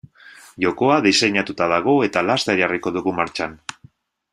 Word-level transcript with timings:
Jokoa 0.63 0.95
diseinatuta 1.07 1.69
dago 1.75 1.95
eta 2.09 2.27
laster 2.31 2.61
jarriko 2.65 2.95
dugu 2.97 3.15
martxan. 3.23 3.59